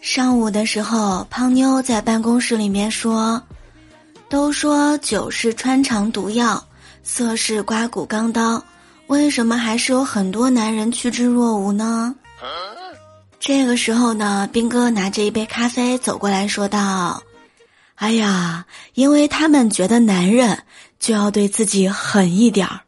[0.00, 3.40] 上午的时候胖妞在办公室里面说
[4.28, 6.62] 都说酒是穿肠毒药
[7.02, 8.62] 色是刮骨钢刀
[9.06, 12.14] 为什么还是有很多男人趋之若鹜呢？
[13.38, 17.22] 这个时候呢兵哥拿着一杯咖啡走过来说道
[17.96, 18.64] 哎呀
[18.94, 20.62] 因为他们觉得男人
[20.98, 22.80] 就要对自己狠一点儿。